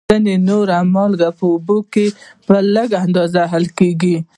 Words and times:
ځینې 0.09 0.35
نورې 0.47 0.79
مالګې 0.93 1.29
په 1.37 1.43
اوبو 1.51 1.77
کې 1.93 2.05
په 2.45 2.55
لږ 2.73 2.89
اندازه 3.05 3.41
حل 3.51 3.65
کیږي. 3.77 4.17